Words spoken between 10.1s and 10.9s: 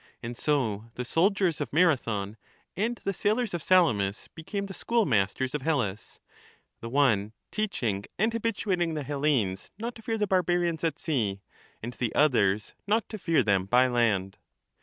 the barbarians